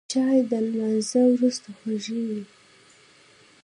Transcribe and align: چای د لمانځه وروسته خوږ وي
چای 0.11 0.37
د 0.51 0.53
لمانځه 0.71 1.21
وروسته 1.33 1.67
خوږ 1.77 2.03
وي 2.27 2.41